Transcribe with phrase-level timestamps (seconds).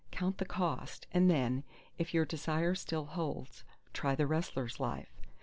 [0.09, 1.63] Count the cost—and then,
[1.99, 3.63] if your desire still holds,
[3.93, 5.13] try the wrestler's life.